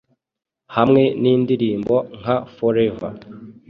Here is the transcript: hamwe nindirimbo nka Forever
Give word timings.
hamwe 0.75 1.03
nindirimbo 1.21 1.95
nka 2.19 2.37
Forever 2.55 3.11